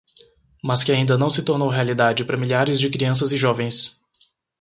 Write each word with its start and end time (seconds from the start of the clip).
mas 0.63 0.83
que 0.83 0.91
ainda 0.91 1.15
não 1.15 1.29
se 1.29 1.43
tornou 1.43 1.69
realidade 1.69 2.25
para 2.25 2.35
milhares 2.35 2.79
de 2.79 2.89
crianças 2.89 3.31
e 3.31 3.37
jovens 3.37 4.01